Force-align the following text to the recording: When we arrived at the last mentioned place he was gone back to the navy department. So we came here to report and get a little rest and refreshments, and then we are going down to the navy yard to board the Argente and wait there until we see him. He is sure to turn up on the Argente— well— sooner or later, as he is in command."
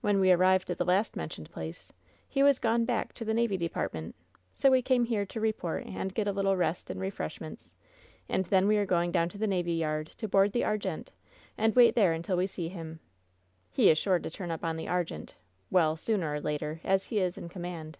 When 0.00 0.18
we 0.18 0.32
arrived 0.32 0.70
at 0.70 0.78
the 0.78 0.84
last 0.86 1.14
mentioned 1.14 1.50
place 1.50 1.92
he 2.26 2.42
was 2.42 2.58
gone 2.58 2.86
back 2.86 3.12
to 3.12 3.22
the 3.22 3.34
navy 3.34 3.58
department. 3.58 4.14
So 4.54 4.70
we 4.70 4.80
came 4.80 5.04
here 5.04 5.26
to 5.26 5.40
report 5.42 5.84
and 5.84 6.14
get 6.14 6.26
a 6.26 6.32
little 6.32 6.56
rest 6.56 6.88
and 6.88 6.98
refreshments, 6.98 7.74
and 8.30 8.46
then 8.46 8.66
we 8.66 8.78
are 8.78 8.86
going 8.86 9.12
down 9.12 9.28
to 9.28 9.36
the 9.36 9.46
navy 9.46 9.74
yard 9.74 10.06
to 10.16 10.26
board 10.26 10.52
the 10.52 10.62
Argente 10.62 11.10
and 11.58 11.76
wait 11.76 11.94
there 11.94 12.14
until 12.14 12.38
we 12.38 12.46
see 12.46 12.68
him. 12.70 13.00
He 13.70 13.90
is 13.90 13.98
sure 13.98 14.18
to 14.18 14.30
turn 14.30 14.50
up 14.50 14.64
on 14.64 14.78
the 14.78 14.86
Argente— 14.86 15.34
well— 15.70 15.96
sooner 15.98 16.32
or 16.32 16.40
later, 16.40 16.80
as 16.82 17.04
he 17.08 17.18
is 17.20 17.36
in 17.36 17.50
command." 17.50 17.98